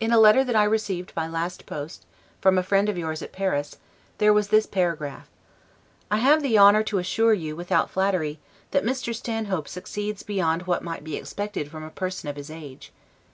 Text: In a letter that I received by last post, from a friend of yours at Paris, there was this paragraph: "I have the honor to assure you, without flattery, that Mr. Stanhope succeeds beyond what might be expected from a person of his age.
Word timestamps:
In 0.00 0.12
a 0.12 0.18
letter 0.18 0.42
that 0.44 0.56
I 0.56 0.64
received 0.64 1.14
by 1.14 1.26
last 1.26 1.66
post, 1.66 2.06
from 2.40 2.56
a 2.56 2.62
friend 2.62 2.88
of 2.88 2.96
yours 2.96 3.20
at 3.20 3.32
Paris, 3.32 3.76
there 4.16 4.32
was 4.32 4.48
this 4.48 4.64
paragraph: 4.64 5.28
"I 6.10 6.16
have 6.20 6.40
the 6.42 6.56
honor 6.56 6.82
to 6.84 6.96
assure 6.96 7.34
you, 7.34 7.54
without 7.54 7.90
flattery, 7.90 8.38
that 8.70 8.82
Mr. 8.82 9.14
Stanhope 9.14 9.68
succeeds 9.68 10.22
beyond 10.22 10.62
what 10.62 10.82
might 10.82 11.04
be 11.04 11.16
expected 11.16 11.70
from 11.70 11.82
a 11.84 11.90
person 11.90 12.30
of 12.30 12.36
his 12.36 12.50
age. 12.50 12.94